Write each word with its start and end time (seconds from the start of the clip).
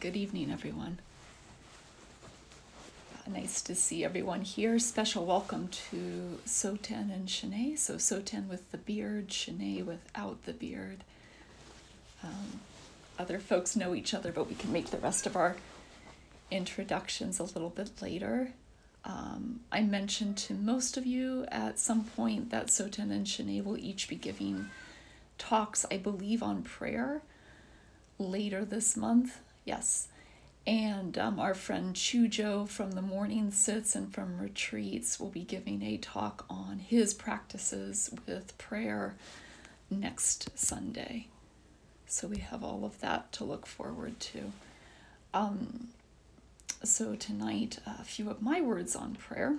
Good 0.00 0.16
evening, 0.16 0.52
everyone. 0.52 1.00
Uh, 3.16 3.30
nice 3.32 3.60
to 3.62 3.74
see 3.74 4.04
everyone 4.04 4.42
here. 4.42 4.78
Special 4.78 5.26
welcome 5.26 5.66
to 5.90 6.38
Soten 6.46 7.12
and 7.12 7.26
Shanae. 7.26 7.76
So, 7.76 7.96
Soten 7.96 8.48
with 8.48 8.70
the 8.70 8.78
beard, 8.78 9.26
Shanae 9.30 9.84
without 9.84 10.44
the 10.44 10.52
beard. 10.52 11.02
Um, 12.22 12.60
other 13.18 13.40
folks 13.40 13.74
know 13.74 13.92
each 13.92 14.14
other, 14.14 14.30
but 14.30 14.48
we 14.48 14.54
can 14.54 14.70
make 14.70 14.90
the 14.90 14.98
rest 14.98 15.26
of 15.26 15.34
our 15.34 15.56
introductions 16.48 17.40
a 17.40 17.44
little 17.44 17.70
bit 17.70 18.00
later. 18.00 18.52
Um, 19.04 19.62
I 19.72 19.82
mentioned 19.82 20.36
to 20.38 20.54
most 20.54 20.96
of 20.96 21.06
you 21.06 21.44
at 21.48 21.80
some 21.80 22.04
point 22.04 22.50
that 22.50 22.68
Soten 22.68 23.10
and 23.10 23.26
Shanae 23.26 23.64
will 23.64 23.78
each 23.78 24.06
be 24.06 24.14
giving 24.14 24.70
talks, 25.38 25.84
I 25.90 25.96
believe, 25.96 26.40
on 26.40 26.62
prayer 26.62 27.22
later 28.16 28.64
this 28.64 28.96
month. 28.96 29.40
Yes. 29.68 30.08
And 30.66 31.18
um, 31.18 31.38
our 31.38 31.52
friend 31.52 31.94
Chujo 31.94 32.66
from 32.66 32.92
the 32.92 33.02
Morning 33.02 33.50
Sits 33.50 33.94
and 33.94 34.10
from 34.10 34.38
Retreats 34.38 35.20
will 35.20 35.28
be 35.28 35.42
giving 35.44 35.82
a 35.82 35.98
talk 35.98 36.46
on 36.48 36.78
his 36.78 37.12
practices 37.12 38.10
with 38.26 38.56
prayer 38.56 39.14
next 39.90 40.58
Sunday. 40.58 41.26
So 42.06 42.28
we 42.28 42.38
have 42.38 42.64
all 42.64 42.86
of 42.86 42.98
that 43.00 43.30
to 43.32 43.44
look 43.44 43.66
forward 43.66 44.18
to. 44.20 44.52
Um, 45.34 45.88
so 46.82 47.14
tonight, 47.14 47.78
a 47.86 48.04
few 48.04 48.30
of 48.30 48.40
my 48.40 48.62
words 48.62 48.96
on 48.96 49.16
prayer. 49.16 49.56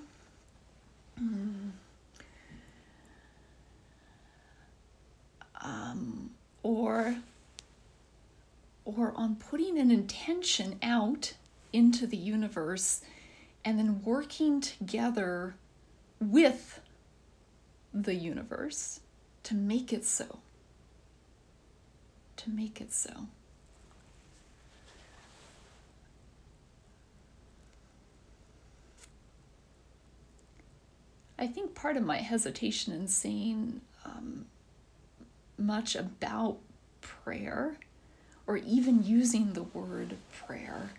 Um, 5.61 6.31
or 6.63 7.17
or 8.97 9.13
on 9.15 9.35
putting 9.35 9.77
an 9.77 9.91
intention 9.91 10.79
out 10.81 11.33
into 11.71 12.07
the 12.07 12.17
universe 12.17 13.01
and 13.63 13.77
then 13.77 14.01
working 14.03 14.61
together 14.61 15.55
with 16.19 16.81
the 17.93 18.15
universe 18.15 19.01
to 19.43 19.55
make 19.55 19.91
it 19.93 20.05
so. 20.05 20.39
To 22.37 22.49
make 22.49 22.79
it 22.81 22.93
so. 22.93 23.27
I 31.37 31.47
think 31.47 31.73
part 31.73 31.95
of 31.95 32.03
my 32.03 32.17
hesitation 32.17 32.93
in 32.93 33.07
saying 33.07 33.79
um, 34.03 34.45
much 35.57 35.95
about 35.95 36.57
prayer 37.01 37.77
or 38.49 38.57
even 38.57 39.03
using 39.03 39.53
the 39.53 39.61
word 39.61 40.17
prayer 40.43 40.89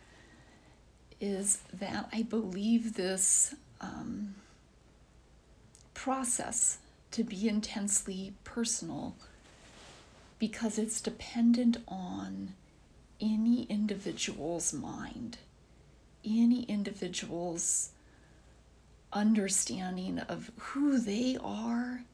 is 1.21 1.59
that 1.73 2.09
I 2.13 2.23
believe 2.23 2.95
this 2.95 3.57
um, 3.81 4.37
process 5.95 6.79
to 7.11 7.25
be 7.25 7.49
intensely 7.49 8.35
personal 8.45 9.17
because 10.39 10.79
it's 10.79 11.01
dependent 11.01 11.79
on 11.89 12.55
any 13.21 13.65
individual's 13.65 14.73
mind, 14.73 15.39
any 16.25 16.63
individual's 16.63 17.91
understanding 19.13 20.21
of 20.21 20.53
who 20.57 21.01
they 21.01 21.37
are 21.43 22.05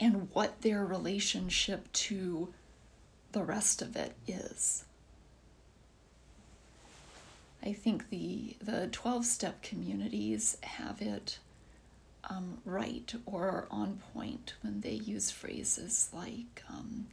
and 0.00 0.28
what 0.32 0.62
their 0.62 0.84
relationship 0.84 1.90
to 1.92 2.52
the 3.32 3.42
rest 3.42 3.82
of 3.82 3.96
it 3.96 4.14
is. 4.26 4.84
I 7.62 7.72
think 7.72 8.10
the 8.10 8.56
the 8.60 8.88
12 8.92 9.24
step 9.26 9.62
communities 9.62 10.56
have 10.62 11.02
it 11.02 11.38
um, 12.28 12.58
right 12.64 13.12
or 13.24 13.66
on 13.70 14.00
point 14.12 14.54
when 14.62 14.80
they 14.80 14.92
use 14.92 15.30
phrases 15.30 16.08
like 16.12 16.62
um, 16.68 17.06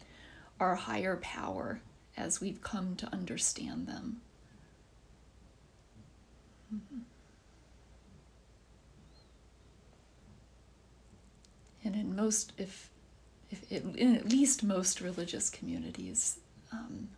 our 0.60 0.76
higher 0.76 1.18
power 1.18 1.82
as 2.18 2.40
we've 2.40 2.62
come 2.62 2.96
to 2.96 3.12
understand 3.12 3.88
them. 3.88 4.22
Mm-hmm. 6.74 7.00
And 11.84 11.96
in 11.96 12.16
most, 12.16 12.54
if 12.58 12.90
if 13.70 13.96
in 13.96 14.16
at 14.16 14.30
least 14.30 14.64
most 14.64 15.02
religious 15.02 15.50
communities, 15.50 16.40
um, 16.72 17.10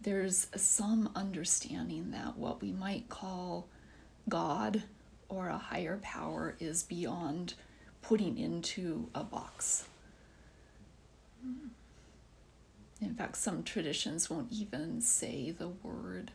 there's 0.00 0.46
some 0.56 1.10
understanding 1.14 2.10
that 2.12 2.36
what 2.36 2.60
we 2.60 2.72
might 2.72 3.08
call 3.08 3.66
God 4.28 4.82
or 5.28 5.48
a 5.48 5.58
higher 5.58 5.98
power 6.02 6.56
is 6.60 6.82
beyond 6.82 7.54
putting 8.02 8.38
into 8.38 9.08
a 9.14 9.24
box. 9.24 9.86
In 13.00 13.14
fact, 13.14 13.36
some 13.36 13.62
traditions 13.62 14.28
won't 14.28 14.50
even 14.50 15.00
say 15.00 15.50
the 15.50 15.68
word, 15.68 16.32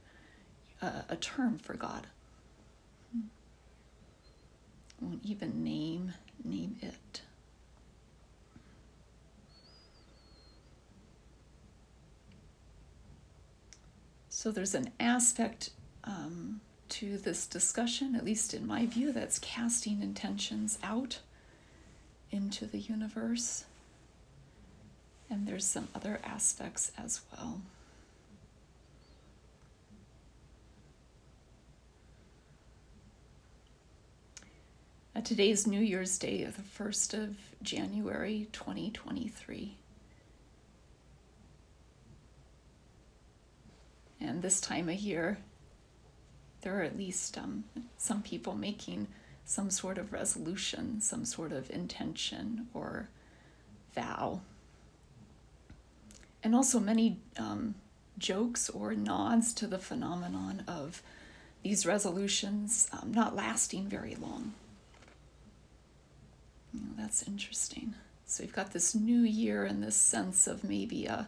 uh, 0.82 1.02
a 1.10 1.16
term 1.16 1.58
for 1.58 1.74
God. 1.74 2.08
Won't 5.02 5.26
even 5.26 5.64
name 5.64 6.14
name 6.44 6.78
it. 6.82 6.96
So 14.44 14.52
there's 14.52 14.76
an 14.76 14.90
aspect 15.00 15.70
um, 16.04 16.60
to 16.90 17.18
this 17.18 17.48
discussion, 17.48 18.14
at 18.14 18.26
least 18.26 18.54
in 18.54 18.68
my 18.68 18.86
view, 18.86 19.14
that's 19.14 19.40
casting 19.40 20.02
intentions 20.02 20.78
out 20.84 21.20
into 22.30 22.66
the 22.66 22.80
universe. 22.80 23.64
And 25.30 25.48
there's 25.48 25.66
some 25.66 25.88
other 25.96 26.20
aspects 26.26 26.92
as 26.98 27.22
well. 27.32 27.62
Uh, 35.16 35.22
today's 35.22 35.66
New 35.66 35.80
Year's 35.80 36.20
Day, 36.20 36.44
the 36.44 36.84
1st 36.84 37.14
of 37.14 37.38
January 37.62 38.50
2023. 38.52 39.78
And 44.24 44.42
this 44.42 44.62
time 44.62 44.88
of 44.88 44.96
year, 44.96 45.38
there 46.62 46.80
are 46.80 46.84
at 46.84 46.98
least 46.98 47.38
um, 47.38 47.66
some 47.98 48.22
people 48.22 48.56
making 48.56 49.08
some 49.46 49.70
sort 49.70 49.98
of 49.98 50.14
resolution, 50.14 51.02
some 51.02 51.26
sort 51.26 51.52
of 51.52 51.70
intention 51.70 52.68
or 52.74 53.10
vow. 53.94 54.40
And 56.42 56.56
also 56.56 56.80
many 56.80 57.20
um, 57.38 57.76
jokes 58.18 58.70
or 58.70 58.94
nods 58.94 59.54
to 59.54 59.68
the 59.68 59.78
phenomenon 59.78 60.64
of 60.68 61.04
these 61.62 61.86
resolutions 61.86 62.90
um, 62.94 63.12
not 63.14 63.36
lasting 63.36 63.88
very 63.88 64.16
long. 64.16 64.54
You 66.74 66.80
know, 66.80 66.94
that's 66.98 67.28
interesting. 67.28 67.94
So 68.26 68.44
you've 68.44 68.54
got 68.54 68.72
this 68.72 68.96
new 68.96 69.22
year 69.22 69.66
and 69.66 69.84
this 69.84 69.96
sense 69.96 70.48
of 70.48 70.64
maybe 70.64 71.06
a 71.06 71.28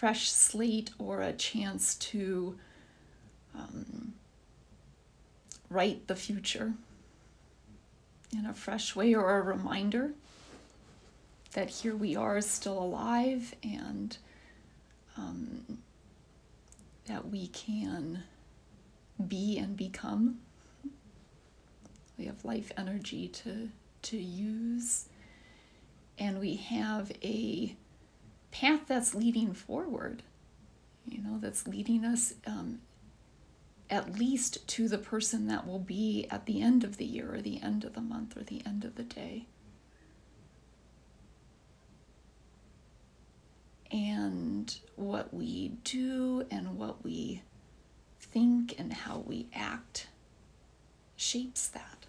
fresh 0.00 0.30
slate 0.30 0.88
or 0.98 1.20
a 1.20 1.30
chance 1.30 1.94
to 1.96 2.56
um, 3.54 4.14
write 5.68 6.06
the 6.06 6.16
future 6.16 6.72
in 8.32 8.46
a 8.46 8.54
fresh 8.54 8.96
way 8.96 9.14
or 9.14 9.36
a 9.36 9.42
reminder 9.42 10.12
that 11.52 11.68
here 11.68 11.94
we 11.94 12.16
are 12.16 12.40
still 12.40 12.82
alive 12.82 13.54
and 13.62 14.16
um, 15.18 15.76
that 17.04 17.28
we 17.28 17.48
can 17.48 18.22
be 19.28 19.58
and 19.58 19.76
become. 19.76 20.38
We 22.16 22.24
have 22.24 22.42
life 22.42 22.72
energy 22.78 23.28
to, 23.28 23.68
to 24.00 24.16
use, 24.16 25.10
and 26.18 26.40
we 26.40 26.56
have 26.56 27.12
a 27.22 27.76
path 28.50 28.80
that's 28.86 29.14
leading 29.14 29.52
forward, 29.52 30.22
you 31.06 31.22
know, 31.22 31.38
that's 31.38 31.66
leading 31.66 32.04
us 32.04 32.34
um, 32.46 32.80
at 33.88 34.18
least 34.18 34.66
to 34.68 34.88
the 34.88 34.98
person 34.98 35.48
that 35.48 35.66
will 35.66 35.78
be 35.80 36.26
at 36.30 36.46
the 36.46 36.62
end 36.62 36.84
of 36.84 36.96
the 36.96 37.04
year 37.04 37.34
or 37.34 37.40
the 37.40 37.60
end 37.62 37.84
of 37.84 37.94
the 37.94 38.00
month 38.00 38.36
or 38.36 38.42
the 38.44 38.62
end 38.64 38.84
of 38.84 38.94
the 38.94 39.02
day. 39.02 39.46
And 43.90 44.72
what 44.94 45.34
we 45.34 45.72
do 45.82 46.46
and 46.50 46.78
what 46.78 47.02
we 47.02 47.42
think 48.20 48.76
and 48.78 48.92
how 48.92 49.24
we 49.26 49.48
act 49.52 50.06
shapes 51.16 51.66
that. 51.68 52.06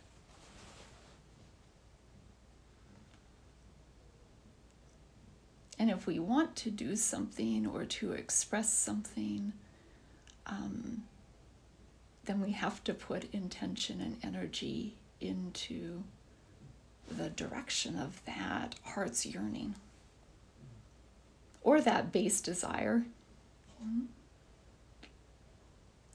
And 5.81 5.89
if 5.89 6.05
we 6.05 6.19
want 6.19 6.55
to 6.57 6.69
do 6.69 6.95
something 6.95 7.65
or 7.65 7.85
to 7.85 8.11
express 8.11 8.71
something, 8.71 9.53
um, 10.45 11.05
then 12.25 12.39
we 12.39 12.51
have 12.51 12.83
to 12.83 12.93
put 12.93 13.33
intention 13.33 13.99
and 13.99 14.17
energy 14.21 14.93
into 15.19 16.03
the 17.09 17.31
direction 17.31 17.97
of 17.97 18.23
that 18.25 18.75
heart's 18.83 19.25
yearning 19.25 19.73
or 21.63 21.81
that 21.81 22.11
base 22.11 22.41
desire. 22.41 23.03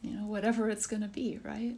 You 0.00 0.12
know, 0.12 0.26
whatever 0.26 0.70
it's 0.70 0.86
going 0.86 1.02
to 1.02 1.08
be, 1.08 1.40
right? 1.42 1.74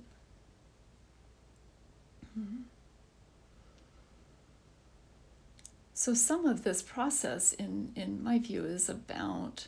So, 6.00 6.14
some 6.14 6.46
of 6.46 6.62
this 6.62 6.80
process, 6.80 7.52
in, 7.52 7.90
in 7.96 8.22
my 8.22 8.38
view, 8.38 8.64
is 8.64 8.88
about 8.88 9.66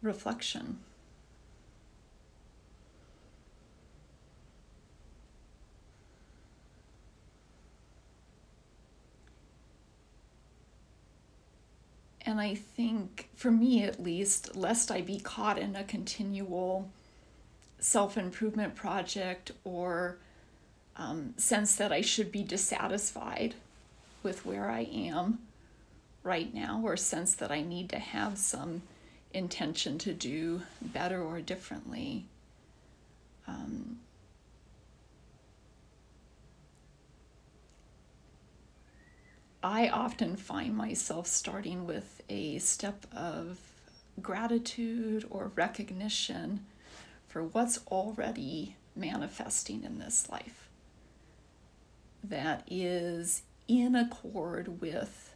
reflection. 0.00 0.78
And 12.22 12.40
I 12.40 12.54
think, 12.54 13.28
for 13.34 13.50
me 13.50 13.82
at 13.82 14.02
least, 14.02 14.56
lest 14.56 14.90
I 14.90 15.02
be 15.02 15.20
caught 15.20 15.58
in 15.58 15.76
a 15.76 15.84
continual 15.84 16.88
self 17.78 18.16
improvement 18.16 18.74
project 18.74 19.50
or 19.62 20.16
um, 20.96 21.34
sense 21.36 21.76
that 21.76 21.92
I 21.92 22.00
should 22.00 22.32
be 22.32 22.42
dissatisfied 22.42 23.56
with 24.24 24.44
where 24.44 24.68
I 24.68 24.80
am 24.80 25.38
right 26.24 26.52
now, 26.52 26.80
or 26.82 26.96
sense 26.96 27.34
that 27.34 27.52
I 27.52 27.60
need 27.60 27.90
to 27.90 27.98
have 27.98 28.38
some 28.38 28.82
intention 29.32 29.98
to 29.98 30.12
do 30.12 30.62
better 30.80 31.22
or 31.22 31.40
differently. 31.40 32.24
Um, 33.46 33.98
I 39.62 39.88
often 39.88 40.36
find 40.36 40.76
myself 40.76 41.26
starting 41.26 41.86
with 41.86 42.22
a 42.28 42.58
step 42.58 43.06
of 43.14 43.58
gratitude 44.20 45.26
or 45.30 45.52
recognition 45.54 46.64
for 47.28 47.44
what's 47.44 47.80
already 47.88 48.76
manifesting 48.96 49.84
in 49.84 49.98
this 49.98 50.28
life 50.30 50.64
that 52.28 52.66
is 52.70 53.42
in 53.66 53.94
accord 53.94 54.80
with 54.80 55.34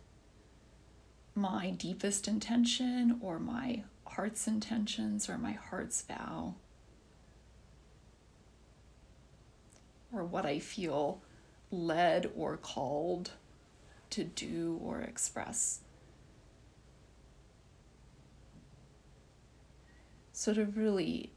my 1.34 1.70
deepest 1.70 2.28
intention 2.28 3.18
or 3.22 3.38
my 3.38 3.82
heart's 4.04 4.46
intentions 4.46 5.28
or 5.28 5.38
my 5.38 5.52
heart's 5.52 6.02
vow 6.02 6.54
or 10.12 10.24
what 10.24 10.44
I 10.44 10.58
feel 10.58 11.20
led 11.70 12.30
or 12.36 12.56
called 12.56 13.32
to 14.10 14.24
do 14.24 14.80
or 14.82 15.00
express. 15.00 15.80
So 20.32 20.54
to 20.54 20.64
really 20.64 21.32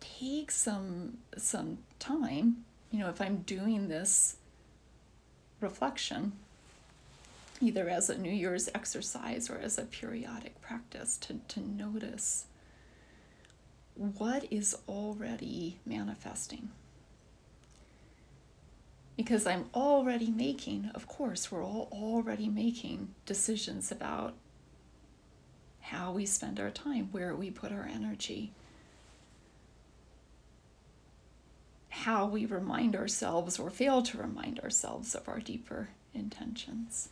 take 0.00 0.50
some 0.50 1.18
some 1.36 1.78
time, 1.98 2.64
you 2.90 3.00
know, 3.00 3.08
if 3.08 3.20
I'm 3.20 3.38
doing 3.38 3.88
this 3.88 4.36
reflection, 5.62 6.32
either 7.60 7.88
as 7.88 8.10
a 8.10 8.18
New 8.18 8.32
Year's 8.32 8.68
exercise 8.74 9.48
or 9.48 9.58
as 9.58 9.78
a 9.78 9.84
periodic 9.84 10.60
practice, 10.60 11.16
to, 11.18 11.40
to 11.48 11.60
notice 11.60 12.46
what 13.94 14.46
is 14.50 14.76
already 14.88 15.78
manifesting. 15.86 16.70
Because 19.16 19.46
I'm 19.46 19.66
already 19.74 20.30
making, 20.30 20.90
of 20.94 21.06
course, 21.06 21.52
we're 21.52 21.64
all 21.64 21.88
already 21.92 22.48
making 22.48 23.14
decisions 23.26 23.92
about 23.92 24.34
how 25.80 26.12
we 26.12 26.24
spend 26.24 26.58
our 26.58 26.70
time, 26.70 27.08
where 27.12 27.34
we 27.34 27.50
put 27.50 27.70
our 27.72 27.84
energy, 27.84 28.52
how 32.02 32.26
we 32.26 32.44
remind 32.44 32.96
ourselves 32.96 33.60
or 33.60 33.70
fail 33.70 34.02
to 34.02 34.18
remind 34.18 34.58
ourselves 34.58 35.14
of 35.14 35.28
our 35.28 35.38
deeper 35.38 35.88
intentions. 36.12 37.10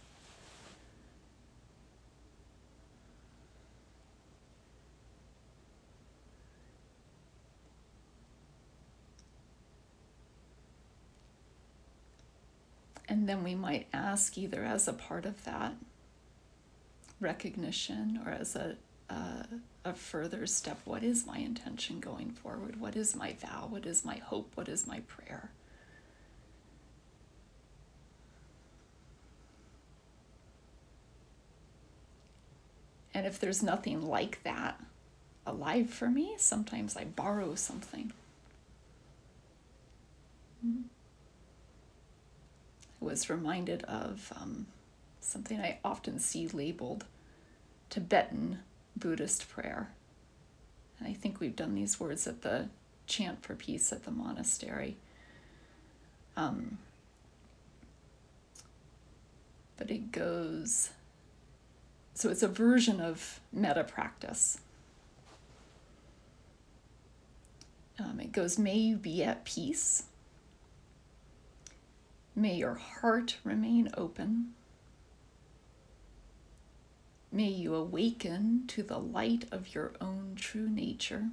And 13.08 13.28
then 13.28 13.44
we 13.44 13.54
might 13.54 13.86
ask 13.92 14.36
either 14.36 14.64
as 14.64 14.88
a 14.88 14.92
part 14.92 15.24
of 15.24 15.44
that 15.44 15.74
recognition 17.20 18.20
or 18.24 18.32
as 18.32 18.56
a, 18.56 18.76
uh, 19.10 19.42
a 19.84 19.92
further 19.92 20.46
step 20.46 20.80
what 20.84 21.02
is 21.02 21.26
my 21.26 21.38
intention 21.38 22.00
going 22.00 22.30
forward? 22.30 22.80
What 22.80 22.96
is 22.96 23.16
my 23.16 23.32
vow? 23.32 23.66
What 23.68 23.86
is 23.86 24.04
my 24.04 24.16
hope? 24.16 24.52
What 24.54 24.68
is 24.68 24.86
my 24.86 25.00
prayer? 25.00 25.50
And 33.12 33.26
if 33.26 33.40
there's 33.40 33.62
nothing 33.62 34.06
like 34.06 34.42
that 34.44 34.80
alive 35.44 35.90
for 35.90 36.08
me, 36.08 36.36
sometimes 36.38 36.96
I 36.96 37.04
borrow 37.04 37.54
something. 37.56 38.12
Mm-hmm 40.64 40.82
was 43.00 43.30
reminded 43.30 43.82
of 43.84 44.32
um, 44.40 44.66
something 45.20 45.58
I 45.58 45.78
often 45.84 46.18
see 46.18 46.46
labeled 46.48 47.06
Tibetan 47.88 48.60
Buddhist 49.00 49.48
prayer. 49.48 49.90
And 50.98 51.08
I 51.08 51.12
think 51.12 51.40
we've 51.40 51.56
done 51.56 51.74
these 51.74 51.98
words 51.98 52.26
at 52.26 52.42
the 52.42 52.68
chant 53.06 53.42
for 53.42 53.54
peace 53.54 53.92
at 53.92 54.04
the 54.04 54.10
monastery. 54.10 54.96
Um, 56.36 56.78
but 59.76 59.90
it 59.90 60.12
goes, 60.12 60.90
so 62.14 62.28
it's 62.28 62.42
a 62.42 62.48
version 62.48 63.00
of 63.00 63.40
metta 63.52 63.84
practice. 63.84 64.58
Um, 67.98 68.20
it 68.20 68.32
goes, 68.32 68.58
May 68.58 68.76
you 68.76 68.96
be 68.96 69.24
at 69.24 69.44
peace 69.44 70.04
May 72.40 72.56
your 72.56 72.74
heart 72.74 73.36
remain 73.44 73.90
open. 73.96 74.54
May 77.32 77.48
you 77.48 77.74
awaken 77.74 78.64
to 78.68 78.82
the 78.82 78.98
light 78.98 79.44
of 79.52 79.74
your 79.74 79.92
own 80.00 80.34
true 80.34 80.68
nature. 80.68 81.30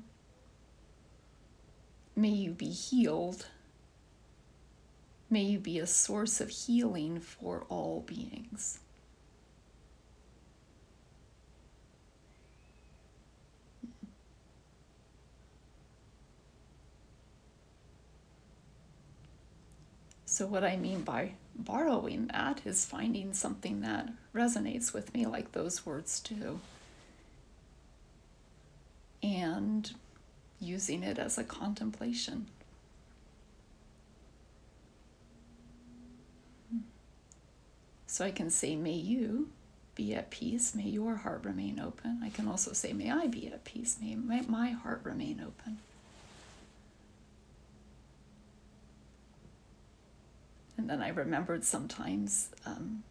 May 2.15 2.29
you 2.29 2.51
be 2.51 2.69
healed. 2.69 3.47
May 5.29 5.43
you 5.43 5.59
be 5.59 5.79
a 5.79 5.87
source 5.87 6.39
of 6.39 6.49
healing 6.49 7.19
for 7.19 7.65
all 7.69 8.01
beings. 8.01 8.79
So, 20.37 20.45
what 20.45 20.63
I 20.63 20.77
mean 20.77 21.01
by 21.01 21.31
borrowing 21.55 22.27
that 22.27 22.61
is 22.63 22.85
finding 22.85 23.33
something 23.33 23.81
that 23.81 24.09
resonates 24.35 24.93
with 24.93 25.11
me, 25.11 25.25
like 25.25 25.53
those 25.53 25.83
words 25.83 26.19
do, 26.19 26.59
and 29.23 29.91
using 30.59 31.01
it 31.01 31.17
as 31.17 31.39
a 31.39 31.43
contemplation. 31.43 32.45
So 38.05 38.23
I 38.23 38.29
can 38.29 38.51
say, 38.51 38.75
May 38.75 38.91
you 38.91 39.49
be 39.95 40.13
at 40.13 40.29
peace. 40.29 40.75
May 40.75 40.83
your 40.83 41.15
heart 41.15 41.45
remain 41.45 41.79
open. 41.79 42.19
I 42.23 42.29
can 42.29 42.47
also 42.47 42.73
say, 42.73 42.93
May 42.93 43.09
I 43.09 43.25
be 43.25 43.47
at 43.47 43.65
peace. 43.65 43.97
May 43.99 44.13
my, 44.15 44.69
heart 44.69 45.01
remain 45.03 45.41
open. 45.43 45.79
And 50.77 50.89
then 50.89 51.01
I 51.01 51.09
remembered 51.09 51.63
sometimes 51.63 52.49
um, 52.65 53.03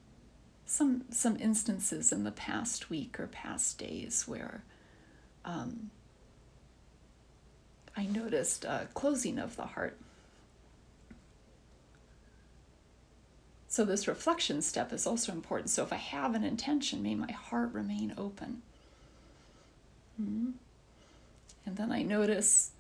some 0.65 1.05
some 1.11 1.37
instances 1.37 2.13
in 2.13 2.25
the 2.25 2.31
past 2.31 2.91
week 2.91 3.19
or 3.19 3.27
past 3.27 3.79
days 3.79 4.27
where 4.27 4.63
um, 5.45 5.91
I 7.97 8.07
noticed 8.07 8.65
a 8.65 8.89
closing 8.95 9.39
of 9.39 9.57
the 9.57 9.67
heart. 9.67 9.99
So 13.69 13.85
this 13.85 14.09
reflection 14.09 14.63
step 14.63 14.93
is 14.93 15.07
also 15.07 15.33
important. 15.33 15.71
So 15.71 15.83
if 15.83 15.93
I 15.93 15.97
have 15.97 16.35
an 16.35 16.45
intention, 16.45 17.03
may 17.03 17.15
my 17.15 17.33
heart 17.33 17.73
remain 17.73 18.15
open. 18.17 18.63
Mm-hmm. 20.21 20.53
And 21.67 21.77
then 21.77 21.93
I 21.93 22.03
notice 22.03 22.71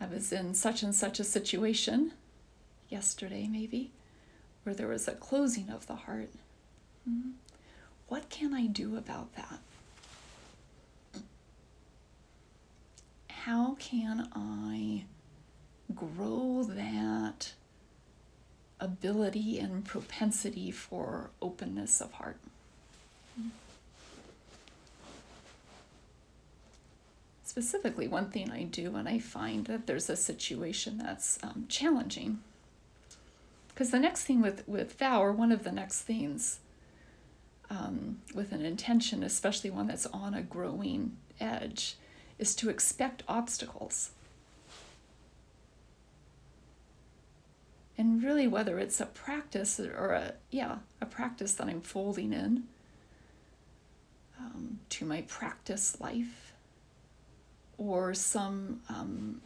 I 0.00 0.06
was 0.06 0.32
in 0.32 0.54
such 0.54 0.82
and 0.82 0.94
such 0.94 1.18
a 1.18 1.24
situation 1.24 2.12
yesterday, 2.88 3.48
maybe, 3.50 3.92
where 4.62 4.74
there 4.74 4.88
was 4.88 5.08
a 5.08 5.12
closing 5.12 5.70
of 5.70 5.86
the 5.86 5.94
heart. 5.94 6.30
Mm-hmm. 7.08 7.30
What 8.08 8.28
can 8.28 8.54
I 8.54 8.66
do 8.66 8.96
about 8.96 9.34
that? 9.36 9.60
How 13.28 13.76
can 13.78 14.28
I 14.34 15.04
grow 15.94 16.64
that 16.68 17.52
ability 18.78 19.58
and 19.58 19.84
propensity 19.84 20.70
for 20.70 21.30
openness 21.40 22.00
of 22.00 22.12
heart? 22.12 22.36
specifically 27.50 28.06
one 28.06 28.30
thing 28.30 28.48
I 28.48 28.62
do 28.62 28.92
when 28.92 29.08
I 29.08 29.18
find 29.18 29.64
that 29.66 29.88
there's 29.88 30.08
a 30.08 30.14
situation 30.14 30.98
that's 30.98 31.36
um, 31.42 31.66
challenging. 31.68 32.38
Because 33.80 33.92
the 33.92 33.98
next 33.98 34.24
thing 34.24 34.42
with, 34.42 34.68
with 34.68 34.98
vow, 34.98 35.22
or 35.22 35.32
one 35.32 35.50
of 35.50 35.64
the 35.64 35.72
next 35.72 36.02
things 36.02 36.60
um, 37.70 38.18
with 38.34 38.52
an 38.52 38.62
intention, 38.62 39.22
especially 39.22 39.70
one 39.70 39.86
that's 39.86 40.04
on 40.04 40.34
a 40.34 40.42
growing 40.42 41.16
edge, 41.40 41.96
is 42.38 42.54
to 42.56 42.68
expect 42.68 43.22
obstacles. 43.26 44.10
And 47.96 48.22
really, 48.22 48.46
whether 48.46 48.78
it's 48.78 49.00
a 49.00 49.06
practice 49.06 49.80
or 49.80 50.10
a, 50.10 50.34
yeah, 50.50 50.80
a 51.00 51.06
practice 51.06 51.54
that 51.54 51.66
I'm 51.66 51.80
folding 51.80 52.34
in 52.34 52.64
um, 54.38 54.80
to 54.90 55.06
my 55.06 55.22
practice 55.22 55.98
life 55.98 56.52
or 57.78 58.12
some 58.12 58.82
um, 58.90 59.40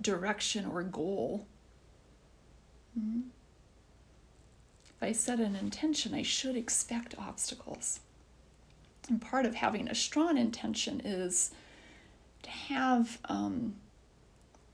direction 0.00 0.64
or 0.64 0.82
goal. 0.82 1.46
Mm-hmm. 2.98 3.28
I 5.04 5.12
set 5.12 5.38
an 5.38 5.54
intention, 5.54 6.14
I 6.14 6.22
should 6.22 6.56
expect 6.56 7.14
obstacles. 7.18 8.00
And 9.08 9.20
part 9.20 9.44
of 9.44 9.54
having 9.54 9.86
a 9.86 9.94
strong 9.94 10.38
intention 10.38 11.00
is 11.04 11.50
to 12.42 12.50
have 12.50 13.18
um, 13.26 13.74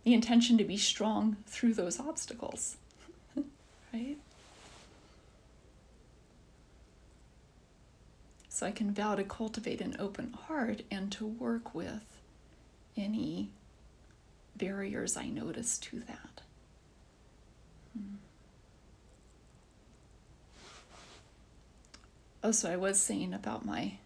the 0.04 0.14
intention 0.14 0.56
to 0.58 0.64
be 0.64 0.76
strong 0.76 1.36
through 1.46 1.74
those 1.74 1.98
obstacles, 1.98 2.76
right? 3.92 4.18
So 8.48 8.66
I 8.66 8.70
can 8.70 8.92
vow 8.92 9.16
to 9.16 9.24
cultivate 9.24 9.80
an 9.80 9.96
open 9.98 10.32
heart 10.46 10.82
and 10.92 11.10
to 11.12 11.26
work 11.26 11.74
with 11.74 12.20
any 12.96 13.50
barriers 14.54 15.16
I 15.16 15.26
notice 15.26 15.76
to 15.78 16.00
that. 16.00 16.42
Oh, 22.42 22.52
so 22.52 22.70
I 22.70 22.76
was 22.76 23.00
saying 23.00 23.34
about 23.34 23.66
my, 23.66 23.98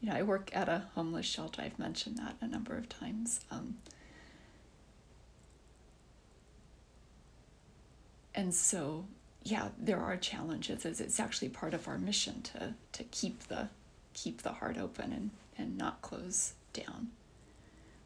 you 0.00 0.08
know, 0.08 0.16
I 0.16 0.22
work 0.22 0.50
at 0.54 0.68
a 0.68 0.86
homeless 0.94 1.26
shelter. 1.26 1.62
I've 1.62 1.78
mentioned 1.78 2.16
that 2.18 2.36
a 2.40 2.46
number 2.46 2.76
of 2.76 2.88
times. 2.88 3.40
Um, 3.50 3.76
and 8.34 8.54
so, 8.54 9.04
yeah, 9.42 9.68
there 9.78 10.00
are 10.00 10.16
challenges. 10.16 10.86
As 10.86 11.00
It's 11.00 11.20
actually 11.20 11.50
part 11.50 11.74
of 11.74 11.88
our 11.88 11.98
mission 11.98 12.40
to 12.42 12.74
to 12.92 13.04
keep 13.04 13.48
the 13.48 13.68
keep 14.14 14.42
the 14.42 14.52
heart 14.52 14.78
open 14.78 15.12
and 15.12 15.30
and 15.58 15.76
not 15.76 16.00
close 16.00 16.54
down. 16.72 17.10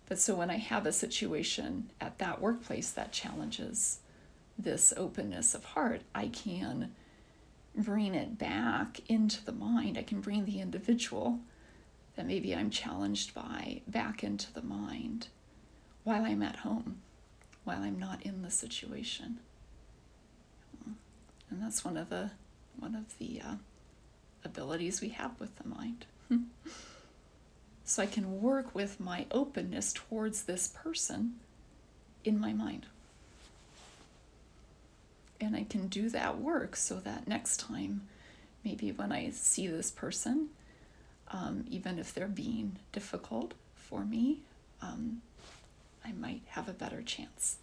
But 0.09 0.19
so 0.19 0.35
when 0.35 0.51
I 0.51 0.57
have 0.57 0.87
a 0.87 0.93
situation 0.93 1.91
at 2.01 2.19
that 2.19 2.41
workplace 2.41 2.91
that 2.93 3.13
challenges 3.13 3.99
this 4.59 4.93
openness 4.97 5.55
of 5.55 5.65
heart, 5.65 6.03
I 6.15 6.29
can 6.29 6.93
bring 7.77 8.15
it 8.15 8.39
back 8.39 9.01
into 9.09 9.45
the 9.45 9.53
mind. 9.53 9.99
I 9.99 10.03
can 10.03 10.21
bring 10.21 10.45
the 10.45 10.61
individual 10.61 11.41
that 12.17 12.27
maybe 12.27 12.55
I'm 12.55 12.71
challenged 12.71 13.35
by 13.35 13.83
back 13.87 14.25
into 14.25 14.53
the 14.53 14.63
mind 14.63 15.29
while 16.05 16.25
I'm 16.25 16.43
at 16.43 16.57
home, 16.57 17.03
while 17.65 17.83
I'm 17.83 17.99
not 17.99 18.23
in 18.23 18.43
the 18.43 18.51
situation. 18.51 19.41
And 21.51 21.63
that's 21.63 21.85
one 21.85 21.97
of 21.97 22.09
the 22.09 22.31
one 22.79 22.95
of 22.95 23.19
the 23.19 23.41
uh, 23.41 23.55
abilities 24.45 25.01
we 25.01 25.11
have 25.11 25.39
with 25.41 25.57
the 25.57 25.69
mind. 25.69 26.07
so 27.85 28.03
I 28.03 28.07
can 28.07 28.41
work 28.43 28.75
with 28.75 29.01
my 29.01 29.27
openness 29.31 29.93
towards 29.93 30.45
this 30.45 30.69
person 30.69 31.37
in 32.25 32.39
my 32.39 32.53
mind. 32.53 32.87
And 35.41 35.55
I 35.55 35.65
can 35.65 35.89
do 35.89 36.09
that 36.11 36.39
work 36.39 36.77
so 36.77 36.97
that 37.01 37.29
next 37.29 37.61
time, 37.61 38.03
maybe 38.65 38.91
when 38.93 39.13
I 39.13 39.31
see 39.31 39.67
this 39.67 39.91
person, 39.91 40.49
um, 41.29 41.65
even 41.69 41.99
if 41.99 42.15
they're 42.15 42.29
being 42.29 42.77
difficult 42.93 43.55
for 43.75 44.05
me, 44.05 44.41
um, 44.81 45.23
I 46.05 46.13
might 46.13 46.43
have 46.49 46.69
a 46.69 46.73
better 46.73 47.03
chance. 47.03 47.57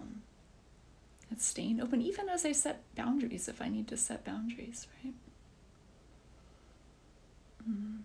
um, 0.00 0.22
it's 1.30 1.44
staying 1.44 1.80
open, 1.80 2.00
even 2.00 2.28
as 2.28 2.44
I 2.44 2.52
set 2.52 2.82
boundaries, 2.94 3.48
if 3.48 3.60
I 3.60 3.68
need 3.68 3.88
to 3.88 3.96
set 3.96 4.24
boundaries, 4.24 4.86
right? 5.04 5.14
Mm. 7.68 7.98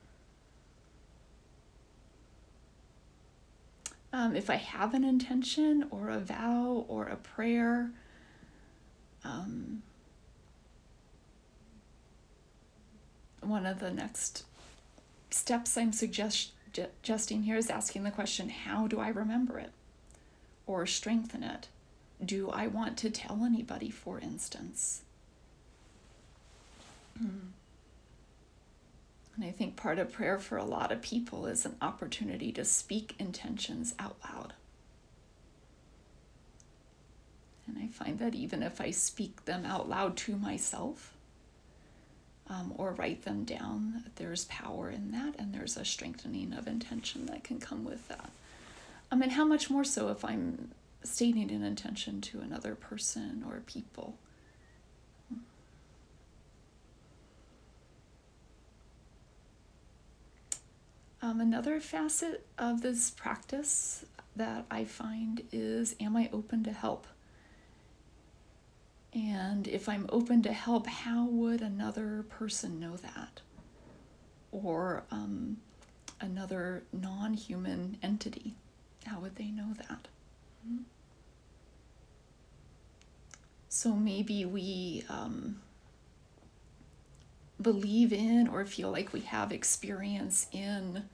Um, 4.14 4.36
if 4.36 4.50
I 4.50 4.56
have 4.56 4.94
an 4.94 5.04
intention 5.04 5.88
or 5.90 6.10
a 6.10 6.20
vow 6.20 6.86
or 6.88 7.08
a 7.08 7.16
prayer, 7.16 7.92
um, 9.24 9.84
one 13.42 13.66
of 13.66 13.80
the 13.80 13.92
next 13.92 14.44
steps 15.30 15.78
I'm 15.78 15.94
suggest- 15.94 16.52
suggesting 16.74 17.44
here 17.44 17.56
is 17.56 17.70
asking 17.70 18.04
the 18.04 18.12
question 18.12 18.50
how 18.50 18.88
do 18.88 19.00
I 19.00 19.08
remember 19.10 19.60
it 19.60 19.72
or 20.68 20.86
strengthen 20.86 21.44
it? 21.44 21.70
Do 22.24 22.50
I 22.50 22.68
want 22.68 22.98
to 23.00 23.10
tell 23.10 23.44
anybody, 23.44 23.90
for 23.90 24.20
instance? 24.20 25.02
And 29.42 29.50
I 29.50 29.54
think 29.54 29.76
part 29.76 29.98
of 29.98 30.12
prayer 30.12 30.38
for 30.38 30.60
a 30.60 30.64
lot 30.64 30.92
of 30.92 31.02
people 31.02 31.48
is 31.48 31.66
an 31.66 31.76
opportunity 31.82 32.52
to 32.52 32.64
speak 32.64 33.16
intentions 33.18 33.96
out 33.98 34.18
loud. 34.24 34.54
And 37.66 37.76
I 37.80 37.88
find 37.88 38.20
that 38.20 38.36
even 38.36 38.62
if 38.62 38.80
I 38.80 38.92
speak 38.92 39.46
them 39.46 39.66
out 39.66 39.90
loud 39.90 40.16
to 40.18 40.36
myself 40.36 41.16
um, 42.52 42.72
or 42.78 42.92
write 42.92 43.24
them 43.24 43.44
down, 43.44 44.04
there's 44.18 44.46
power 44.46 44.92
in 44.92 45.10
that 45.10 45.40
and 45.40 45.56
there's 45.56 45.76
a 45.76 45.86
strengthening 45.86 46.54
of 46.54 46.68
intention 46.68 47.26
that 47.26 47.44
can 47.44 47.60
come 47.60 47.84
with 47.84 48.08
that. 48.10 48.30
I 49.12 49.16
mean, 49.16 49.32
how 49.32 49.46
much 49.46 49.72
more 49.72 49.84
so 49.84 50.10
if 50.10 50.24
I'm 50.24 50.70
stating 51.02 51.50
an 51.50 51.64
intention 51.64 52.22
to 52.22 52.42
another 52.42 52.76
person 52.76 53.44
or 53.48 53.64
people? 53.66 54.20
Um, 61.32 61.40
another 61.40 61.80
facet 61.80 62.46
of 62.58 62.82
this 62.82 63.10
practice 63.10 64.04
that 64.36 64.66
I 64.70 64.84
find 64.84 65.44
is 65.54 65.96
Am 66.02 66.18
I 66.18 66.30
open 66.34 66.62
to 66.66 66.74
help? 66.74 67.08
And 69.14 69.66
if 69.66 69.88
I'm 69.88 70.08
open 70.10 70.42
to 70.42 70.52
help, 70.52 70.88
how 70.88 71.24
would 71.26 71.62
another 71.62 72.26
person 72.28 72.82
know 72.82 72.98
that? 72.98 73.40
Or 74.52 75.04
um, 75.10 75.58
another 76.20 76.84
non 76.92 77.34
human 77.34 77.98
entity, 78.04 78.56
how 79.06 79.22
would 79.22 79.38
they 79.38 79.52
know 79.52 79.74
that? 79.78 80.10
Mm-hmm. 80.68 80.84
So 83.70 83.96
maybe 83.96 84.44
we 84.44 85.06
um, 85.08 85.62
believe 87.62 88.12
in 88.12 88.50
or 88.50 88.66
feel 88.66 88.92
like 88.92 89.14
we 89.14 89.22
have 89.22 89.54
experience 89.54 90.48
in 90.52 91.06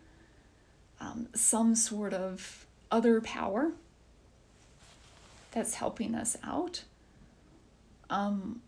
um, 1.00 1.28
some 1.34 1.76
sort 1.76 2.14
of 2.14 2.66
other 2.92 3.22
power 3.22 3.72
that's 5.52 5.76
helping 5.76 6.16
us 6.16 6.38
out. 6.44 6.84
Um, 8.10 8.62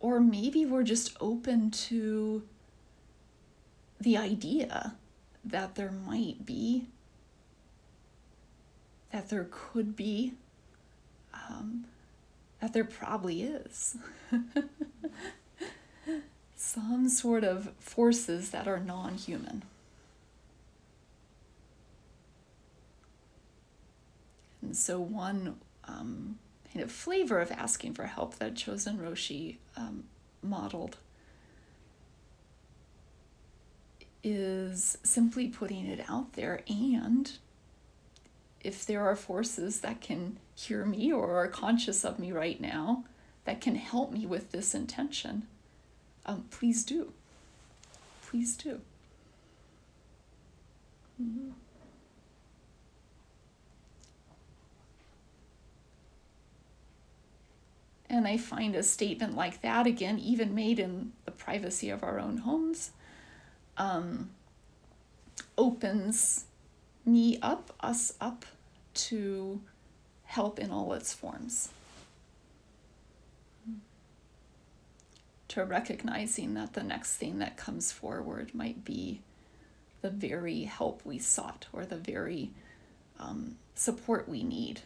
or 0.00 0.18
maybe 0.20 0.66
we're 0.66 0.82
just 0.82 1.16
open 1.20 1.70
to 1.70 2.42
the 4.00 4.16
idea 4.16 4.94
that 5.44 5.76
there 5.76 5.92
might 5.92 6.44
be, 6.44 6.86
that 9.12 9.28
there 9.28 9.48
could 9.50 9.94
be, 9.94 10.34
um, 11.32 11.84
that 12.60 12.72
there 12.72 12.84
probably 12.84 13.42
is. 13.42 13.96
some 16.56 17.08
sort 17.08 17.44
of 17.44 17.72
forces 17.78 18.50
that 18.50 18.68
are 18.68 18.80
non 18.80 19.14
human. 19.14 19.62
And 24.62 24.76
so, 24.76 25.00
one 25.00 25.56
um, 25.84 26.38
kind 26.72 26.84
of 26.84 26.90
flavor 26.90 27.40
of 27.40 27.50
asking 27.50 27.94
for 27.94 28.06
help 28.06 28.36
that 28.36 28.54
Chozen 28.54 28.98
Roshi 28.98 29.56
um, 29.76 30.04
modeled 30.42 30.96
is 34.24 34.98
simply 35.02 35.48
putting 35.48 35.86
it 35.86 36.04
out 36.08 36.34
there. 36.34 36.62
And 36.68 37.30
if 38.60 38.86
there 38.86 39.04
are 39.04 39.16
forces 39.16 39.80
that 39.80 40.00
can 40.00 40.38
hear 40.54 40.84
me 40.84 41.12
or 41.12 41.36
are 41.36 41.48
conscious 41.48 42.04
of 42.04 42.18
me 42.18 42.30
right 42.30 42.60
now 42.60 43.04
that 43.44 43.60
can 43.60 43.74
help 43.74 44.12
me 44.12 44.24
with 44.24 44.52
this 44.52 44.74
intention, 44.74 45.46
um, 46.24 46.44
please 46.50 46.84
do. 46.84 47.12
Please 48.24 48.56
do. 48.56 48.80
Mm-hmm. 51.20 51.50
And 58.12 58.28
I 58.28 58.36
find 58.36 58.76
a 58.76 58.82
statement 58.82 59.34
like 59.34 59.62
that, 59.62 59.86
again, 59.86 60.18
even 60.18 60.54
made 60.54 60.78
in 60.78 61.12
the 61.24 61.30
privacy 61.30 61.88
of 61.88 62.02
our 62.02 62.20
own 62.20 62.36
homes, 62.36 62.90
um, 63.78 64.28
opens 65.56 66.44
me 67.06 67.38
up, 67.40 67.74
us 67.80 68.12
up 68.20 68.44
to 68.94 69.62
help 70.24 70.58
in 70.58 70.70
all 70.70 70.92
its 70.92 71.14
forms. 71.14 71.70
To 75.48 75.64
recognizing 75.64 76.52
that 76.52 76.74
the 76.74 76.82
next 76.82 77.16
thing 77.16 77.38
that 77.38 77.56
comes 77.56 77.92
forward 77.92 78.54
might 78.54 78.84
be 78.84 79.22
the 80.02 80.10
very 80.10 80.64
help 80.64 81.00
we 81.06 81.18
sought 81.18 81.66
or 81.72 81.86
the 81.86 81.96
very 81.96 82.50
um, 83.18 83.56
support 83.74 84.28
we 84.28 84.42
need 84.42 84.82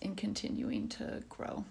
in 0.00 0.14
continuing 0.14 0.88
to 0.88 1.22
grow. 1.28 1.66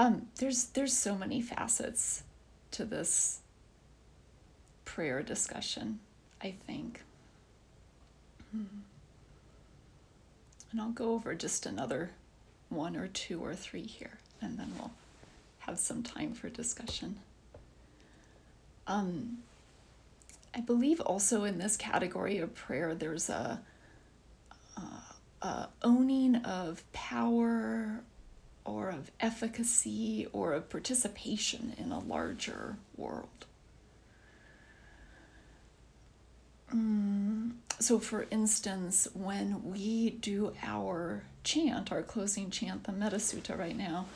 Um, 0.00 0.28
there's 0.36 0.64
there's 0.64 0.96
so 0.96 1.14
many 1.14 1.42
facets 1.42 2.22
to 2.70 2.86
this 2.86 3.40
prayer 4.86 5.22
discussion, 5.22 6.00
I 6.42 6.54
think. 6.66 7.02
Hmm. 8.50 8.64
And 10.72 10.80
I'll 10.80 10.92
go 10.92 11.12
over 11.12 11.34
just 11.34 11.66
another 11.66 12.12
one 12.70 12.96
or 12.96 13.08
two 13.08 13.44
or 13.44 13.54
three 13.54 13.82
here, 13.82 14.16
and 14.40 14.58
then 14.58 14.72
we'll 14.78 14.92
have 15.58 15.78
some 15.78 16.02
time 16.02 16.32
for 16.32 16.48
discussion. 16.48 17.16
Um, 18.86 19.40
I 20.54 20.60
believe 20.60 21.00
also 21.00 21.44
in 21.44 21.58
this 21.58 21.76
category 21.76 22.38
of 22.38 22.54
prayer, 22.54 22.94
there's 22.94 23.28
a, 23.28 23.60
a, 24.78 25.46
a 25.46 25.68
owning 25.82 26.36
of 26.36 26.90
power 26.94 28.00
or 28.70 28.88
of 28.88 29.10
efficacy 29.18 30.28
or 30.32 30.52
of 30.52 30.70
participation 30.70 31.74
in 31.76 31.90
a 31.90 31.98
larger 31.98 32.76
world. 32.96 33.46
Mm, 36.74 37.52
so, 37.80 37.98
for 37.98 38.26
instance, 38.30 39.08
when 39.12 39.72
we 39.72 40.10
do 40.10 40.54
our 40.62 41.22
chant, 41.42 41.90
our 41.90 42.02
closing 42.02 42.48
chant, 42.50 42.84
the 42.84 42.92
Metta 42.92 43.16
Sutta 43.16 43.58
right 43.58 43.76
now, 43.76 44.06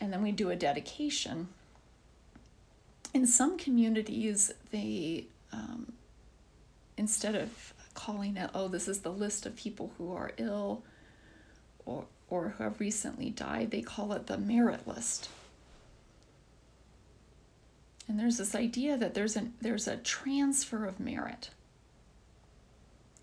and 0.00 0.12
then 0.12 0.22
we 0.22 0.30
do 0.30 0.50
a 0.50 0.56
dedication, 0.56 1.48
in 3.12 3.26
some 3.26 3.58
communities, 3.58 4.52
they, 4.70 5.24
um, 5.52 5.92
instead 6.96 7.34
of 7.34 7.74
calling 7.94 8.36
it, 8.36 8.50
oh, 8.54 8.68
this 8.68 8.86
is 8.86 9.00
the 9.00 9.10
list 9.10 9.46
of 9.46 9.56
people 9.56 9.90
who 9.96 10.12
are 10.12 10.32
ill 10.36 10.84
or, 11.84 12.04
or 12.28 12.50
who 12.50 12.64
have 12.64 12.80
recently 12.80 13.30
died, 13.30 13.70
they 13.70 13.82
call 13.82 14.12
it 14.12 14.26
the 14.26 14.38
merit 14.38 14.86
list. 14.86 15.28
And 18.08 18.18
there's 18.18 18.38
this 18.38 18.54
idea 18.54 18.96
that 18.96 19.14
there's 19.14 19.36
a 19.36 19.48
there's 19.60 19.88
a 19.88 19.96
transfer 19.96 20.84
of 20.86 21.00
merit. 21.00 21.50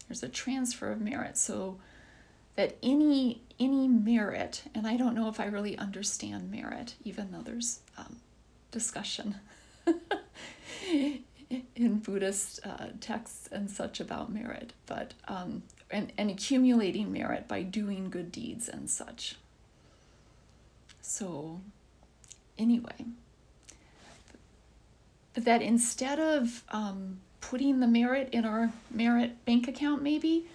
There's 0.08 0.24
a 0.24 0.30
transfer 0.30 0.92
of 0.92 1.00
merit. 1.00 1.38
So 1.38 1.78
that 2.56 2.78
any 2.84 3.42
any 3.60 3.88
merit, 3.88 4.63
and 4.76 4.86
I 4.86 4.98
don't 4.98 5.16
know 5.16 5.30
if 5.30 5.39
I 5.39 5.46
really 5.46 5.78
understand 5.78 6.52
merit, 6.52 6.96
even 7.04 7.32
though 7.32 7.42
there's 7.42 7.80
um, 7.98 8.18
discussion 8.72 9.36
in 11.76 12.00
Buddhist 12.00 12.60
uh, 12.66 12.88
texts 13.00 13.48
and 13.52 13.70
such 13.70 14.00
about 14.00 14.32
merit, 14.32 14.74
but 14.86 15.13
um, 15.28 15.63
and, 15.91 16.12
and 16.17 16.30
accumulating 16.30 17.12
merit 17.12 17.48
by 17.48 17.62
doing 17.62 18.10
good 18.10 18.32
deeds 18.32 18.67
and 18.67 18.89
such. 18.89 19.36
So, 21.02 21.62
anyway, 22.58 23.06
that 25.36 25.62
instead 25.62 26.19
of 26.19 26.63
um, 26.69 27.19
putting 27.41 27.80
the 27.80 27.88
merit 27.88 28.30
in 28.32 28.46
our 28.46 28.72
merit 28.89 29.43
bank 29.46 29.67
account, 29.67 30.02
maybe, 30.02 30.46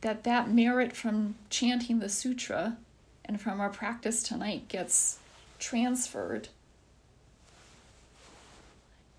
that 0.00 0.24
that 0.24 0.50
merit 0.50 0.94
from 0.94 1.36
chanting 1.48 2.00
the 2.00 2.08
sutra 2.08 2.76
and 3.24 3.40
from 3.40 3.60
our 3.60 3.70
practice 3.70 4.22
tonight 4.22 4.68
gets 4.68 5.18
transferred. 5.58 6.48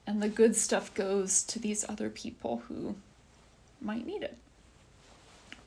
And 0.05 0.21
the 0.21 0.27
good 0.27 0.55
stuff 0.55 0.93
goes 0.93 1.43
to 1.43 1.59
these 1.59 1.87
other 1.87 2.09
people 2.09 2.63
who 2.67 2.95
might 3.81 4.05
need 4.05 4.21
it 4.23 4.37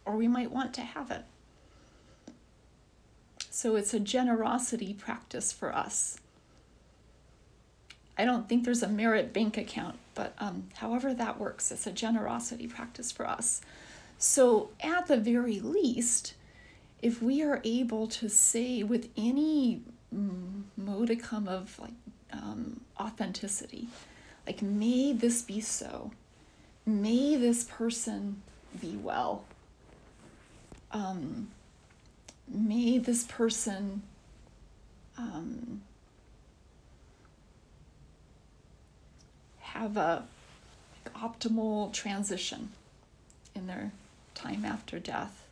or 0.06 0.16
we 0.16 0.28
might 0.28 0.50
want 0.50 0.72
to 0.74 0.80
have 0.80 1.10
it. 1.10 1.24
So 3.50 3.76
it's 3.76 3.92
a 3.92 4.00
generosity 4.00 4.94
practice 4.94 5.52
for 5.52 5.74
us. 5.74 6.18
I 8.18 8.24
don't 8.24 8.48
think 8.48 8.64
there's 8.64 8.82
a 8.82 8.88
merit 8.88 9.32
bank 9.32 9.58
account, 9.58 9.96
but 10.14 10.34
um, 10.38 10.68
however 10.74 11.12
that 11.12 11.38
works, 11.38 11.70
it's 11.70 11.86
a 11.86 11.92
generosity 11.92 12.66
practice 12.66 13.12
for 13.12 13.26
us. 13.26 13.60
So, 14.18 14.70
at 14.80 15.08
the 15.08 15.18
very 15.18 15.60
least, 15.60 16.34
if 17.02 17.20
we 17.20 17.42
are 17.42 17.60
able 17.64 18.06
to 18.06 18.30
say 18.30 18.82
with 18.82 19.10
any 19.16 19.82
modicum 20.76 21.46
of 21.46 21.78
like 21.78 21.92
um, 22.32 22.80
authenticity, 22.98 23.88
like, 24.46 24.62
may 24.62 25.12
this 25.12 25.42
be 25.42 25.60
so, 25.60 26.12
may 26.86 27.36
this 27.36 27.64
person 27.64 28.40
be 28.80 28.96
well, 28.96 29.44
um, 30.92 31.48
may 32.48 32.98
this 32.98 33.24
person 33.24 34.02
um, 35.18 35.82
have 39.60 39.96
a 39.96 40.24
optimal 41.14 41.92
transition 41.92 42.70
in 43.54 43.66
their 43.66 43.92
time 44.34 44.64
after 44.64 44.98
death. 44.98 45.42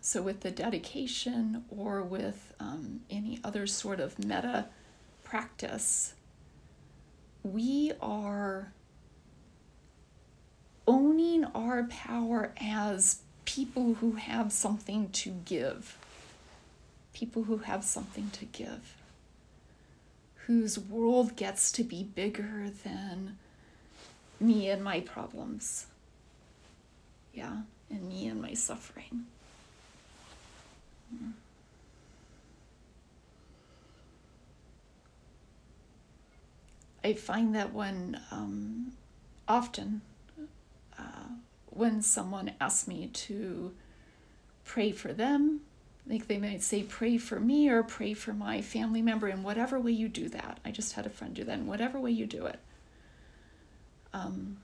So, 0.00 0.22
with 0.22 0.40
the 0.40 0.52
dedication 0.52 1.64
or 1.76 2.02
with 2.02 2.54
um, 2.60 3.00
any 3.10 3.40
other 3.42 3.66
sort 3.66 3.98
of 3.98 4.24
metta 4.24 4.66
practice, 5.24 6.14
we 7.42 7.92
are 8.00 8.72
owning 10.90 11.44
our 11.54 11.84
power 11.84 12.52
as 12.60 13.20
people 13.44 13.94
who 13.94 14.14
have 14.14 14.52
something 14.52 15.08
to 15.10 15.30
give. 15.30 15.96
People 17.12 17.44
who 17.44 17.58
have 17.58 17.84
something 17.84 18.28
to 18.30 18.44
give. 18.44 18.96
Whose 20.46 20.80
world 20.80 21.36
gets 21.36 21.70
to 21.72 21.84
be 21.84 22.02
bigger 22.02 22.72
than 22.82 23.38
me 24.40 24.68
and 24.68 24.82
my 24.82 24.98
problems. 24.98 25.86
Yeah, 27.32 27.58
and 27.88 28.08
me 28.08 28.26
and 28.26 28.42
my 28.42 28.54
suffering. 28.54 29.26
I 37.04 37.12
find 37.12 37.54
that 37.54 37.72
when 37.72 38.20
um, 38.32 38.92
often 39.46 40.02
when 41.80 42.02
someone 42.02 42.52
asks 42.60 42.86
me 42.86 43.06
to 43.06 43.72
pray 44.66 44.92
for 44.92 45.14
them, 45.14 45.62
like 46.06 46.28
they 46.28 46.36
might 46.36 46.62
say, 46.62 46.82
pray 46.82 47.16
for 47.16 47.40
me 47.40 47.70
or 47.70 47.82
pray 47.82 48.12
for 48.12 48.34
my 48.34 48.60
family 48.60 49.00
member 49.00 49.28
in 49.28 49.42
whatever 49.42 49.80
way 49.80 49.90
you 49.90 50.06
do 50.06 50.28
that. 50.28 50.58
I 50.62 50.72
just 50.72 50.92
had 50.92 51.06
a 51.06 51.08
friend 51.08 51.32
do 51.32 51.42
that 51.44 51.58
in 51.58 51.66
whatever 51.66 51.98
way 51.98 52.10
you 52.10 52.26
do 52.26 52.44
it. 52.44 52.58
Um, 54.12 54.58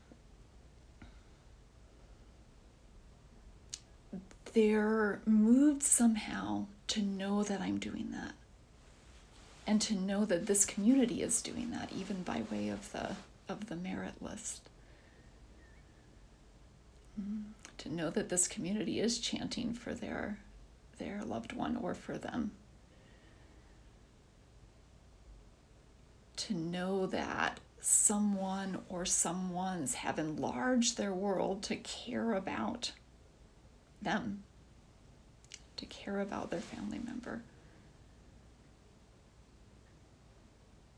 they're 4.52 5.20
moved 5.24 5.83
somehow 5.83 6.66
to 6.88 7.00
know 7.00 7.42
that 7.44 7.62
I'm 7.62 7.79
doing 7.79 8.11
that. 8.12 8.33
And 9.66 9.81
to 9.81 9.94
know 9.94 10.26
that 10.26 10.46
this 10.46 10.66
community 10.66 11.22
is 11.22 11.40
doing 11.40 11.70
that, 11.70 11.90
even 11.96 12.22
by 12.22 12.42
way 12.50 12.68
of 12.68 12.92
the 12.92 13.16
of 13.48 13.68
the 13.68 13.76
merit 13.76 14.20
list. 14.20 14.68
Mm. 17.20 17.42
To 17.79 17.88
know 17.92 18.11
that 18.11 18.29
this 18.29 18.48
community 18.48 19.00
is 19.00 19.18
chanting 19.18 19.72
for 19.74 19.94
their 19.94 20.38
their 20.98 21.22
loved 21.24 21.52
one 21.52 21.76
or 21.76 21.94
for 21.94 22.16
them. 22.16 22.52
To 26.37 26.55
know 26.55 27.07
that 27.07 27.61
someone 27.81 28.79
or 28.88 29.05
someone's 29.05 29.94
have 29.94 30.18
enlarged 30.18 30.96
their 30.96 31.12
world 31.12 31.62
to 31.64 31.76
care 31.76 32.33
about 32.33 32.92
them, 34.02 34.42
to 35.76 35.87
care 35.87 36.20
about 36.20 36.50
their 36.50 36.61
family 36.61 36.98
member. 36.98 37.42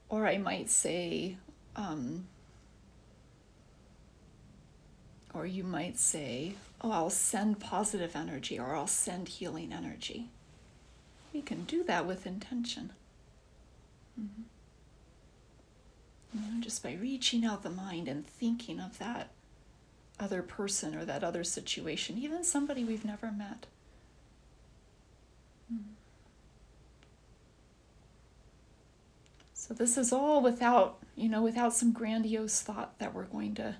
Or 0.08 0.26
I 0.26 0.38
might 0.38 0.70
say, 0.70 1.36
um, 1.76 2.26
or 5.34 5.46
you 5.46 5.64
might 5.64 5.98
say, 5.98 6.54
oh, 6.80 6.90
I'll 6.90 7.10
send 7.10 7.60
positive 7.60 8.16
energy 8.16 8.58
or 8.58 8.74
I'll 8.74 8.86
send 8.86 9.28
healing 9.28 9.72
energy. 9.72 10.28
We 11.32 11.42
can 11.42 11.64
do 11.64 11.84
that 11.84 12.06
with 12.06 12.26
intention. 12.26 12.92
Mm-hmm. 14.18 14.42
You 16.34 16.40
know, 16.40 16.60
just 16.60 16.82
by 16.82 16.94
reaching 16.94 17.44
out 17.44 17.62
the 17.62 17.70
mind 17.70 18.08
and 18.08 18.26
thinking 18.26 18.80
of 18.80 18.98
that 18.98 19.30
other 20.20 20.42
person 20.42 20.94
or 20.94 21.04
that 21.04 21.22
other 21.22 21.44
situation, 21.44 22.18
even 22.18 22.44
somebody 22.44 22.84
we've 22.84 23.04
never 23.04 23.30
met. 23.30 23.66
Mm-hmm. 25.72 25.92
So 29.54 29.74
this 29.74 29.98
is 29.98 30.12
all 30.12 30.40
without, 30.40 30.98
you 31.14 31.28
know, 31.28 31.42
without 31.42 31.74
some 31.74 31.92
grandiose 31.92 32.60
thought 32.60 32.98
that 32.98 33.14
we're 33.14 33.24
going 33.24 33.54
to 33.56 33.76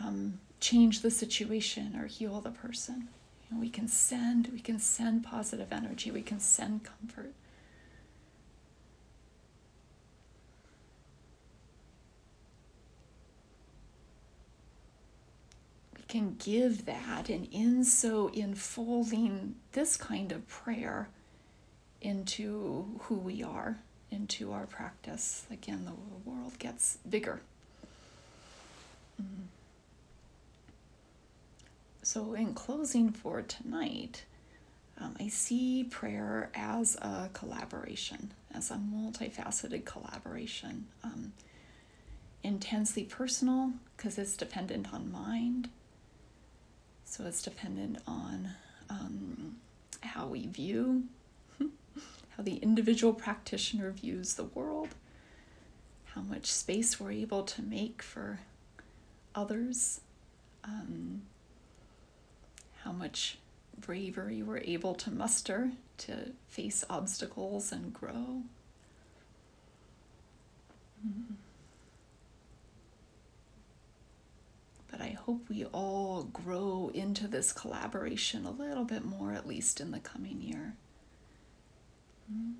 um, 0.00 0.40
change 0.60 1.00
the 1.00 1.10
situation 1.10 1.96
or 1.98 2.06
heal 2.06 2.40
the 2.40 2.50
person. 2.50 3.08
You 3.48 3.56
know, 3.56 3.60
we 3.60 3.70
can 3.70 3.88
send, 3.88 4.48
we 4.52 4.60
can 4.60 4.78
send 4.78 5.24
positive 5.24 5.72
energy, 5.72 6.10
we 6.10 6.22
can 6.22 6.40
send 6.40 6.82
comfort. 6.84 7.32
We 15.96 16.02
can 16.08 16.36
give 16.38 16.86
that, 16.86 17.28
and 17.28 17.48
in 17.52 17.84
so 17.84 18.30
enfolding 18.34 19.56
this 19.72 19.96
kind 19.96 20.32
of 20.32 20.48
prayer 20.48 21.08
into 22.00 23.00
who 23.02 23.16
we 23.16 23.42
are, 23.42 23.78
into 24.10 24.52
our 24.52 24.66
practice, 24.66 25.46
again, 25.50 25.84
the 25.84 26.30
world 26.30 26.58
gets 26.58 26.98
bigger. 27.08 27.40
Mm-hmm. 29.20 29.42
So, 32.06 32.34
in 32.34 32.54
closing 32.54 33.10
for 33.10 33.42
tonight, 33.42 34.26
um, 34.96 35.16
I 35.18 35.26
see 35.26 35.82
prayer 35.82 36.52
as 36.54 36.94
a 37.02 37.30
collaboration, 37.32 38.30
as 38.54 38.70
a 38.70 38.74
multifaceted 38.74 39.84
collaboration. 39.86 40.86
Um, 41.02 41.32
intensely 42.44 43.02
personal 43.02 43.72
because 43.96 44.18
it's 44.18 44.36
dependent 44.36 44.94
on 44.94 45.10
mind. 45.10 45.68
So 47.04 47.24
it's 47.24 47.42
dependent 47.42 47.98
on 48.06 48.50
um, 48.88 49.56
how 50.02 50.28
we 50.28 50.46
view, 50.46 51.08
how 51.58 52.44
the 52.44 52.58
individual 52.58 53.14
practitioner 53.14 53.90
views 53.90 54.34
the 54.34 54.44
world, 54.44 54.90
how 56.14 56.20
much 56.20 56.52
space 56.52 57.00
we're 57.00 57.10
able 57.10 57.42
to 57.42 57.62
make 57.62 58.00
for 58.00 58.38
others. 59.34 60.02
Um, 60.62 61.22
how 62.86 62.92
much 62.92 63.38
bravery 63.76 64.42
we're 64.42 64.58
able 64.58 64.94
to 64.94 65.10
muster 65.10 65.72
to 65.98 66.30
face 66.48 66.84
obstacles 66.88 67.72
and 67.72 67.92
grow. 67.92 68.42
Mm-hmm. 71.04 71.34
But 74.88 75.00
I 75.00 75.16
hope 75.20 75.48
we 75.50 75.64
all 75.66 76.28
grow 76.32 76.92
into 76.94 77.26
this 77.26 77.52
collaboration 77.52 78.46
a 78.46 78.52
little 78.52 78.84
bit 78.84 79.04
more, 79.04 79.32
at 79.32 79.48
least 79.48 79.80
in 79.80 79.90
the 79.90 79.98
coming 79.98 80.40
year. 80.40 80.74
Mm-hmm. 82.32 82.52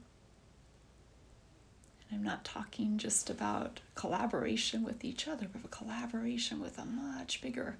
And 2.11 2.19
I'm 2.19 2.25
not 2.25 2.45
talking 2.45 2.99
just 2.99 3.31
about 3.31 3.79
collaboration 3.95 4.83
with 4.83 5.05
each 5.05 5.29
other, 5.29 5.47
but 5.51 5.65
a 5.65 5.69
collaboration 5.69 6.61
with 6.61 6.79
a 6.79 6.85
much 6.85 7.41
bigger 7.41 7.77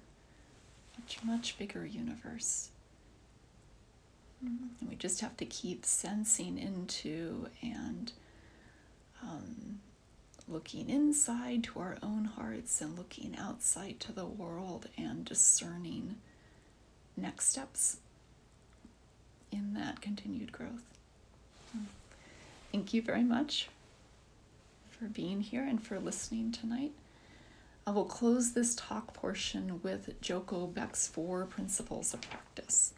much, 1.07 1.23
much 1.23 1.57
bigger 1.57 1.85
universe. 1.85 2.69
Mm-hmm. 4.43 4.65
And 4.81 4.89
we 4.89 4.95
just 4.95 5.21
have 5.21 5.37
to 5.37 5.45
keep 5.45 5.85
sensing 5.85 6.57
into 6.57 7.47
and 7.61 8.11
um, 9.23 9.79
looking 10.49 10.89
inside 10.89 11.63
to 11.63 11.79
our 11.79 11.97
own 12.03 12.25
hearts 12.25 12.81
and 12.81 12.97
looking 12.97 13.37
outside 13.39 13.99
to 14.01 14.11
the 14.11 14.25
world 14.25 14.89
and 14.97 15.23
discerning 15.23 16.17
next 17.15 17.47
steps 17.47 17.97
in 19.51 19.73
that 19.75 20.01
continued 20.01 20.51
growth. 20.51 20.83
Mm. 21.75 21.85
Thank 22.73 22.93
you 22.93 23.01
very 23.01 23.23
much 23.23 23.69
for 24.91 25.05
being 25.05 25.39
here 25.39 25.63
and 25.63 25.81
for 25.81 25.99
listening 25.99 26.51
tonight. 26.51 26.91
I 27.87 27.91
will 27.91 28.03
close 28.03 28.51
this 28.51 28.75
talk 28.75 29.13
portion 29.13 29.79
with 29.81 30.19
Joko 30.19 30.67
Beck's 30.67 31.07
four 31.07 31.45
principles 31.45 32.13
of 32.13 32.19
practice. 32.19 32.93